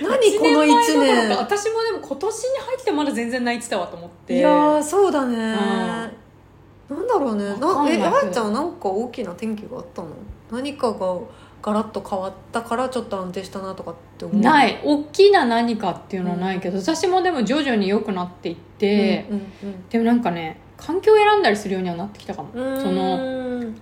[0.00, 4.38] 何この1一前どころか年私もでも今年に入ってまだ全然泣いてたわと思って。
[4.38, 7.44] いやーそうだね、なんだろうね。
[7.58, 10.08] なえあやちゃんはなんか大きな転機があったの？
[10.50, 11.18] 何かが
[11.60, 14.40] ガラッと変わったからちょっと安定したなとかって思う？
[14.40, 14.80] ない。
[14.84, 22.80] 大きな何かっていうのはないけど、私もでも徐々に良くなっていって、うんでもなんかね環境を選んだりするようにはなってきたかも、うんうん。
[22.80, 23.78] そのうん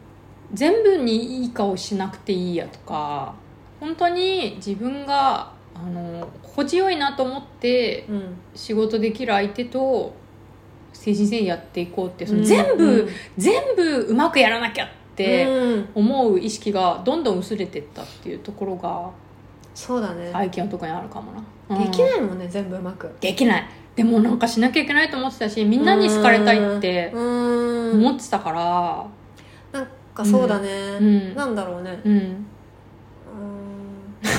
[0.54, 3.34] 全部にいい顔しなくていいやとか
[3.80, 8.36] 本当に自分があの心地よいなと思ってうん。
[8.54, 10.14] 仕事できる相手と
[10.92, 13.08] 誠心誠意やっていこうってその全部、うん。
[13.36, 15.88] 全部うまくやらなきゃってうん。
[15.94, 19.10] 思う意識がどんどん薄れてったっていうところが
[19.74, 21.32] そうだね、最近は特にあるかも
[21.68, 23.14] な、できないもんね全部うまく。
[23.20, 23.68] できない。
[23.94, 27.92] でもなんかしなきゃいけないと思ってたしみんなに好かれたいってうん。
[28.00, 29.06] 思ってたから。
[29.78, 31.34] なんかそうだね、うん。
[31.34, 32.00] なんだろうね。
[32.06, 32.46] うんうん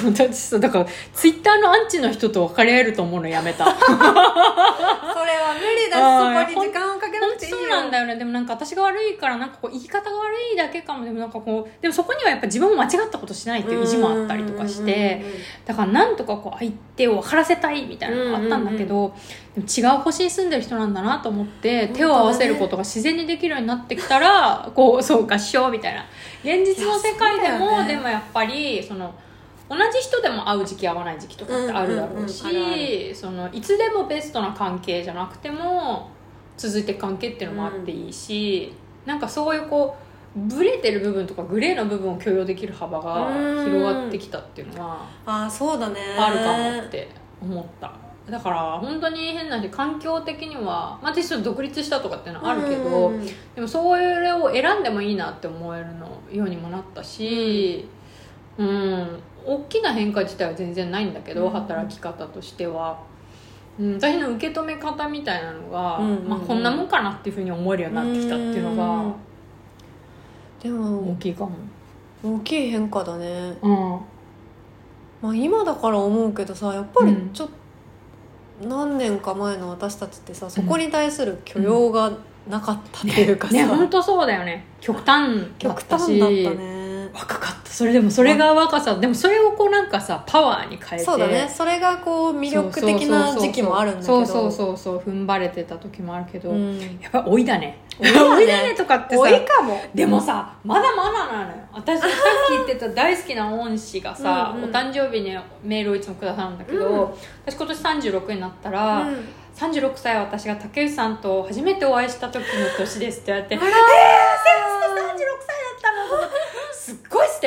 [0.05, 3.65] 私さだからツイッターのアンチの人と別れ合えると思うのやめた。
[3.65, 8.15] それは無理だしそこに時間をかけなくていいよそうなんだよね。
[8.15, 11.05] でもなんか私が悪いからなんかこう言い方が悪いだけかも。
[11.05, 15.23] でもなんかこうでもそこにはやっぱ自分も間違ったことしないっていう意地もあったりとかして
[15.65, 19.15] だからなんとかこう相手を分からせたいみたいなのがあったんだけど、
[19.57, 26.05] 違う星に住んでる人なんだなと思って手を合わせることが自然にできるようになってきたら、こうそう合唱みたいな。
[26.43, 27.87] 現実の世界でも、ね。
[27.87, 29.13] でもやっぱりその
[29.69, 36.09] 同じ人でも会う時期会わない時期とかってあるだろうし、うんうんうんあるあそのいつでもベストな関係じゃなくても
[36.57, 38.73] 続いていく関係っていうのもあっていいし、
[39.05, 39.95] なんかそういうこ
[40.35, 43.31] うブレてる部分とかグレーの部分を許容できる幅が
[43.63, 45.99] 広がってきたっていうのはああそうだね。
[46.17, 47.09] あるかもって
[47.41, 47.93] 思った。
[48.29, 53.25] だから本当に変な話環境的には、まあ、私ちょっと独立したとかっていうのはあるけど、うん
[53.55, 57.87] でもそれを選んでもいいなって思えるのようにもなったし
[58.57, 61.51] うん、大きな変化自体は全然ないんだけど、うん。
[61.51, 62.99] 働き方としては、
[63.79, 66.27] うん、私の受け止め方みたいなのが、うんうんうん。
[66.29, 68.77] まあ、こんなもんかなっていうふうに思えるようになってきたっていうのうん。
[68.77, 69.15] が
[70.61, 71.51] でも大きいかも、
[72.23, 73.99] 大きい変化だね、うん、
[75.21, 77.29] まあ、今だから思うけどさやっぱりうん。
[77.31, 77.53] ちょっと
[78.67, 82.11] 何年か前の私たちってさそこに対する許容が
[82.49, 91.47] なかったっていうかさ、ね本当そうだよね極端だ極ったし端だったね若かったそれでもそれが若さでもそれをこうなんかさパワーに変えてそうだね。
[91.47, 94.25] それがこう魅力的な時期もあるんだけど。
[94.25, 96.79] そうそうそうそう踏ん張れてた時もあるけど、うん。
[96.99, 97.77] やっぱ老いだね。
[98.01, 98.29] 老いだね。
[98.29, 99.79] 老いだねとかってさ多いかも。
[99.93, 101.57] でもさまだまだなのよ。
[101.71, 102.13] 私さっき
[102.57, 104.69] 言ってた大好きな恩師がさうんうん。
[104.71, 107.07] お誕生日にメールをいつもくださるんだけど、うん
[107.45, 109.29] 私今年36になったら、うん。
[109.57, 112.43] 36歳私が竹内さんと初めてお会いした時の
[112.77, 113.97] 年ですって言われてあら36歳だったの
[114.37, 114.76] すっごい素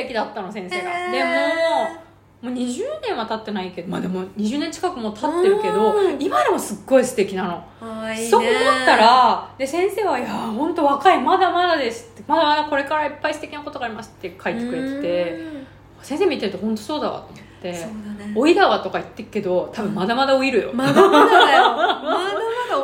[0.04, 1.12] 敵だったの先生が、へー。
[1.12, 2.00] でも
[2.42, 3.88] もう20年は経ってないけど。
[3.88, 6.22] まあでも20年近くもう経ってるけどうん。
[6.22, 7.62] 今でもすっごい素敵なの。
[7.80, 8.28] あーいいね。
[8.30, 8.52] そう思っ
[8.86, 15.66] たらで先生は「いやー本当若いまだまだです」って「まだまだこれからいっぱい素敵なことがあります」って書いてくれててうん。
[16.02, 18.32] 先生見てると本当そうだわと思ってそうだね。
[18.34, 21.76] 老いだわとか言ってるけど多分まだまだ老いるよ、まだまだだよ。
[21.76, 22.30] まだまだ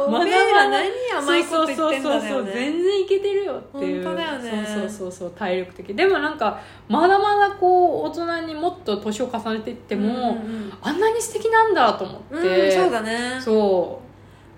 [0.04, 2.52] おめえら何甘いこと言ってんだよね。
[2.52, 4.04] 全然いけてるよっていう。
[4.04, 4.66] 本当だよね。
[4.66, 5.94] そうそうそうそう体力的。
[5.94, 13.40] でもなんかまだまだこう大人にもっと年を重ねていっても、うんうんあんなに素敵なんだと思って、うんそうだね。
[13.40, 14.00] そ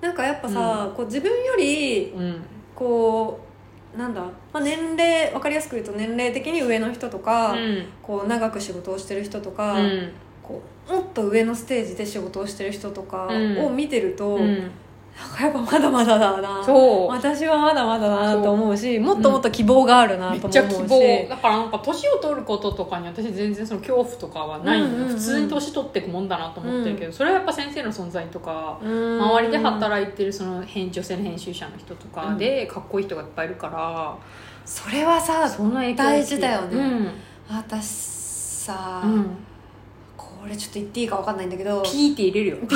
[0.01, 2.41] なんかやっぱさ、こう自分よりううん。
[2.75, 3.41] こ
[3.95, 4.21] うなんだ、
[4.53, 7.87] まあ、年齢分かりやすく言うと年齢的に上の人とか、うん。
[8.03, 10.13] こう長く仕事をしてる人とか、うん。
[10.43, 13.67] こうもっと上のステージで仕事をしてる人とかうん。
[13.67, 14.71] を見てると、うん
[15.41, 16.65] やっぱまだまだだな。
[16.65, 17.09] そう。
[17.09, 21.29] 私はまだまだだなと思うしもっともっと希望があるなめとも思うし、っちゃ希望。
[21.29, 24.81] だからなんか年を取ることとかに私全然その恐怖とかはない。
[24.81, 25.09] うんうんうん。
[25.09, 34.17] 普通に年取っていくもんだなと思ってるけど、それはやっぱ先生の存在とか周周りで働いてるその編女性の編集者の人とかでかっこいい人がいっぱいいるから、
[34.65, 36.77] それはさその大事だよね。
[36.77, 37.11] うん。
[37.51, 39.37] 私さ、うん、
[40.41, 41.83] これちょっと言っていいか分かんないんだけど。
[41.83, 42.57] ピーって入れるよ。
[42.67, 42.71] なん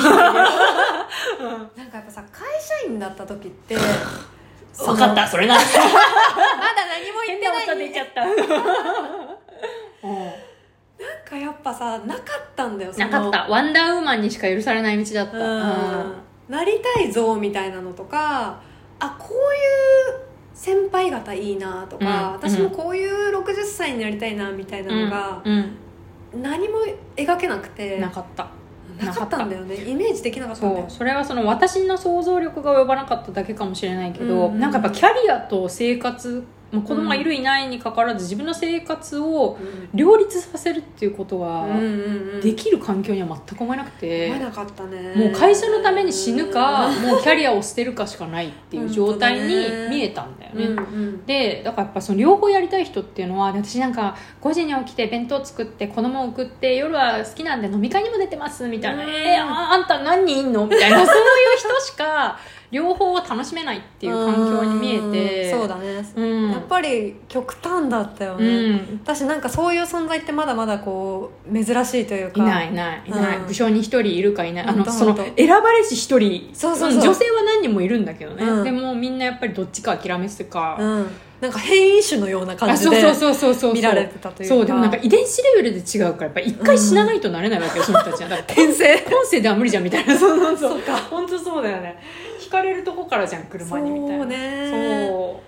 [1.87, 3.75] かやっぱさ会社員だった時って
[4.77, 5.55] 分かったそれな。
[5.55, 7.65] まだ何も言ってない。
[7.65, 8.35] 変な音出ちゃった、なん
[11.25, 12.23] かやっぱさなかっ
[12.55, 13.47] たんだよなかった。
[13.47, 16.13] ワンダーウーマンにしか許されない道だった、うん。
[16.49, 18.59] なりたい像みたいなのとか
[18.99, 19.37] あこう
[20.13, 20.21] いう
[20.53, 22.33] 先輩方いいなとか、うん。
[22.33, 25.77] 私もこういう60歳になりたいなみたいなのが、うん
[26.41, 26.79] 何も
[27.15, 27.99] 描けなくて。
[27.99, 28.47] なかった。
[29.03, 29.75] なかったんだよね。
[29.75, 30.97] イメージできなかったんだよそう。
[30.99, 34.59] それはその私の想像力が及ばなかっただけかもしれないけど、うん。
[34.59, 36.43] なんかやっぱキャリアと生活、
[36.73, 39.57] まあ、子供がいるいないにかかわらず自分の生活を
[39.93, 42.41] 両立させるっていうことがうんうんうん。
[42.41, 45.13] できる環境には全く思えなくて、思えなかったね。
[45.15, 49.55] もう会社のために死ぬか、もうキャリアを捨てるかしかないっていう状態に
[49.89, 50.81] 見えたんだよね。
[51.25, 59.09] でだからやっぱその両方やりたい人っていうのは私なんか5時に起きて弁当作って子供を送って夜は好きなんで飲み会にも出てますみたいな「うん。
[59.09, 60.97] えーああんた何人いんの?」みたいな。
[61.05, 61.19] そうい
[61.55, 62.02] う人しか
[62.71, 66.51] 両方を楽しめないっていう環境に見えてうんそうだね、うん。
[66.51, 68.99] やっぱり極端だったようね、ん。
[69.03, 72.41] 私なんかそういう存在ってまだまだこう珍しいというか。
[72.41, 73.47] いないいないいない、うん。
[73.47, 74.65] 部署に一人いるかいない。
[74.65, 76.49] あのその選ばれし一人。
[76.53, 77.01] そうそうそう。
[77.01, 78.63] 女性は何人もいるんだけどね、うん。
[78.63, 81.07] でもみんなやっぱりどっちか諦めすか、うん、
[81.41, 84.55] なんか変異種のような感あじでそうそうそうそうそう見られてたというか。
[84.55, 88.29] そうでもなんか遺伝子レベルで違うからやっぱ一回死なないとなれないわけよ、 その人たちは。
[88.29, 88.97] だから転生？
[88.99, 90.17] 今世では無理じゃんみたいな。
[90.17, 90.69] そうそうそう。
[90.71, 90.97] そうか。
[90.97, 91.97] 本当そうだよね。
[92.43, 94.23] 引かれるとこからじゃん車にみたいな。
[94.23, 95.07] そうね。
[95.09, 95.43] そ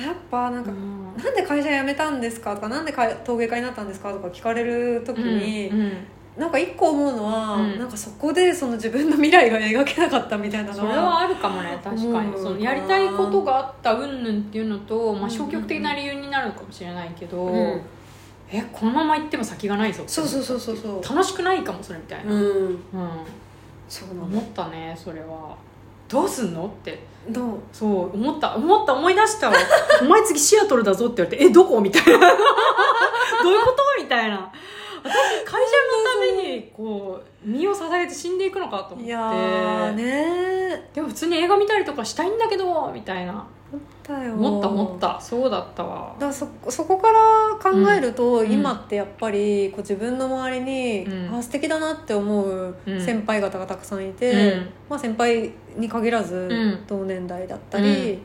[0.00, 1.22] やっぱなんか、ううん。
[1.22, 5.92] なんで会社辞めたんですかとかなんでか陶芸家になったんですかとか聞かれる時に、うんうん
[6.38, 7.78] なんか一個思うのは、うん。
[7.78, 12.32] なんかそこでその自分の未来が描けなかったみたいなそのはれはあるかもね確かに。
[12.32, 12.42] うん。
[12.42, 17.82] そのやりたいことがあった云々っていうのと、まあ、うん消極的な理由になるかもしれないけど、うん。
[18.50, 20.04] えこのまま行っても先がないぞ。
[20.06, 21.02] そうそうそうそうそう。
[21.02, 22.40] 楽しくないかもそれみたいな、うん。
[22.40, 22.78] うん。
[23.88, 25.56] そうな思ったねそれは。
[26.08, 26.98] どうすんのって。
[27.28, 27.58] どう？
[27.72, 29.56] そう思った思った思い出したわ。
[30.00, 31.80] お前次シアトルだぞって言われてえどこ？
[31.80, 32.18] みたいな。
[33.42, 34.02] どういうこと？
[34.02, 34.50] みたいな
[35.02, 35.76] 私会社
[36.26, 39.04] のためにこう身を捧げて死んでいくのかと思って。
[39.04, 40.90] いやーね。
[40.94, 43.46] でも普通に映画見たりとかしたいんだけどみたいな。
[44.08, 46.14] 思った思ったそうだったわ。
[46.14, 47.18] だからそそこから
[47.62, 48.50] 考えると、うん。
[48.50, 51.34] 今ってやっぱりこう自分の周りに、うん。
[51.34, 53.00] あ素敵だなって思ううん。
[53.00, 54.70] 先輩方がたくさんいて、うん。
[54.88, 56.86] まあ、先輩に限らず、ん。
[56.86, 58.18] 同年代だったり、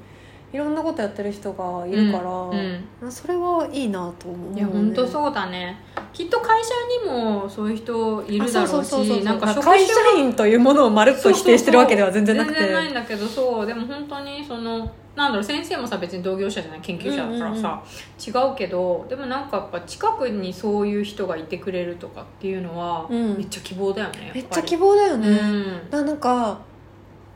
[0.53, 5.77] いろんなことやってる人がいるから、うんそれはいいなと思う、ね、いや本当そうだね。
[6.13, 6.69] きっと会社
[7.03, 12.59] にもそういう人いあるだろうしなんか職会種社員というものをまるっと否定してるわけでは全然なくて。
[12.59, 13.65] 全然ないんだけどそう。
[13.65, 14.79] でも本当にその
[15.15, 17.83] なんだろう先生もさ別に同業者じゃない研究者だからさ、
[18.19, 23.37] 違うけどでもなんかやっぱ近くにそういう人がいてくれるとかっていうのは、うん。
[23.37, 26.05] めっちゃ希望だよねめっちゃ希望望だよね、うん。
[26.05, 26.59] なんか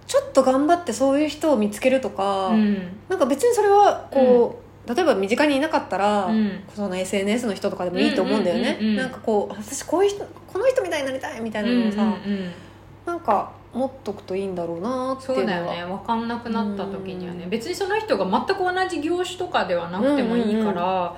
[0.07, 2.97] ちょっと頑張ってそういう人を見つけるとか、うん。
[3.09, 6.63] なんか別にそれはこう、例えば身近にいなかったら、うん。
[6.73, 9.03] その SNS の人とかでもいいと思うんだよね、うんうんうんうん。
[9.03, 12.51] なんかこう私こういう人この人みたいになりたいみたいなのをさ、うんうんうん。
[13.05, 15.41] なんか持っとくといいんだろうなっていうのは。
[15.41, 15.85] そうだよね。
[15.85, 17.43] 分かんなくなった時にはね。
[17.43, 17.49] うん。
[17.49, 21.13] 別にその人が全く同じ業種とかではなくてもいいから、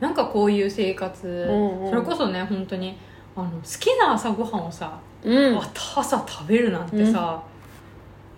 [0.00, 1.90] なんかこういう生活、んうん。
[1.90, 2.98] それこそね本当に
[3.34, 5.58] あの好きな朝ごはんをさ、うん。
[5.58, 7.42] 朝食べるなんてさ、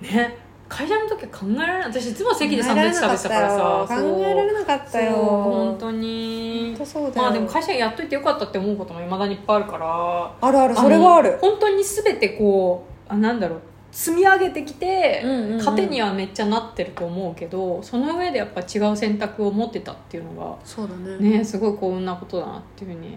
[0.01, 1.93] ね会社の時は考えられない。
[1.93, 3.87] 私いつも席でサンドイッチ食べてたからさ。
[3.89, 5.13] 考えられなかったよ。
[5.15, 6.77] 本当に。
[7.15, 10.49] まあでも会社やっといてよかったって思うこともいまだにいっぱいあるから。
[10.49, 11.33] あるあるそれはある。
[11.33, 13.61] の本当に全てこうあなんだろう。
[13.93, 15.23] 積み上げてきて、
[15.65, 21.13] 糧にはめっちゃなってると思うけどその上でやっぱ違う選択を持ってたっていうのそうだね。
[21.13, 23.17] がねすごい幸運なことだなっていうふうに。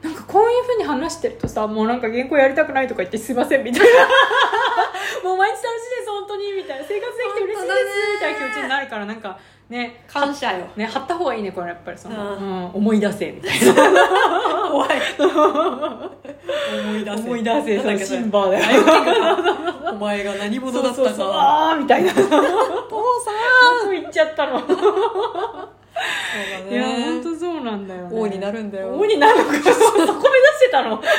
[0.00, 3.88] なんかこういうふうに話してるとさもうなんか原稿やりたくないとか言ってすいませんみたいな
[5.24, 6.84] もう毎日楽しいです本当にみたいな。
[6.84, 7.76] 生活できて嬉しいです
[8.14, 10.66] みたいな気持ちになるからなんかね感謝よ。
[10.76, 13.74] ね貼った方がいいねこれやっぱりその、ううん思い出せみたいな。
[14.70, 14.90] 怖い。
[15.18, 17.22] 思い出せ。
[17.22, 19.92] 思い出せなんだっけシンバーだよ。
[19.92, 21.10] お前が何者だったか。
[21.10, 22.12] そあーみたいな。
[22.12, 22.28] 父さん。
[22.28, 22.36] ど
[23.86, 24.60] こ行っちゃったの。
[24.60, 24.64] そ
[26.70, 28.94] ういやだね本当そうなんだよ、ね、王になるんだよ。
[28.94, 29.72] 王になるのか。
[29.72, 30.28] そこ
[30.68, 31.02] てたの？
[31.02, 31.12] そういう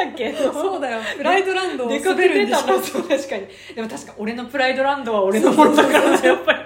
[0.00, 0.32] 話だっけ？
[0.52, 1.00] そうだよ。
[1.16, 3.46] プライドランドを滑るんでしたょ確かに。
[3.74, 6.58] でも確か俺のプライドランドは俺のものだからさやっぱり。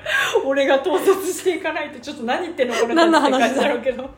[0.44, 4.10] 俺が統率していかないとちょっと何言ってんのこれ何の話だって感じだろうけど。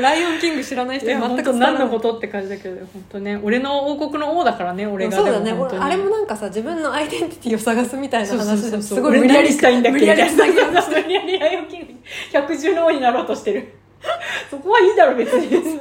[0.00, 3.40] ライオンキング知らない人に全く何のことって感じだけど本当ね。
[3.42, 5.16] 俺の王国の王だからね俺が。
[5.16, 5.52] そうだね。
[5.52, 11.86] あれもなんかさ自分のアイデンティティを探すみたいな話ですごい無理やりしたいんだっけ無理やりしたいんだ無理やりライオンキング
[12.32, 13.74] 百獣の王になろうとしてる。
[14.48, 15.80] そこはいいだろ別に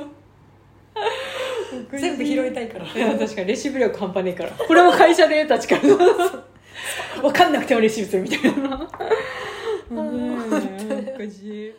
[1.91, 2.85] 全部拾いたいから。
[2.85, 4.51] いや確かにレシーブ力半端ねえから。
[4.51, 5.97] これも会社で得た力分
[7.33, 8.87] かんなくてもレシーブするみたいな。
[9.89, 11.73] おかしい